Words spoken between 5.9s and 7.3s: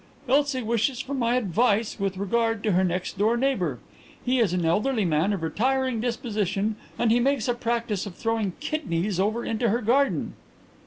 disposition and he